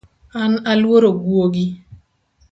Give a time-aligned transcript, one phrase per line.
[0.43, 1.65] An aluoro gwogi